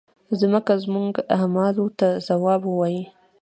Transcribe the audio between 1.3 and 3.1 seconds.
اعمالو ته ځواب وایي.